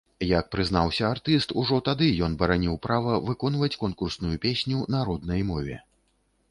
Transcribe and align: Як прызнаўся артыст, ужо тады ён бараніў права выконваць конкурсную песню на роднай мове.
Як 0.27 0.45
прызнаўся 0.53 1.03
артыст, 1.15 1.53
ужо 1.63 1.77
тады 1.89 2.07
ён 2.29 2.39
бараніў 2.41 2.75
права 2.89 3.21
выконваць 3.29 3.73
конкурсную 3.83 4.35
песню 4.49 4.85
на 4.97 5.05
роднай 5.11 5.41
мове. 5.55 5.81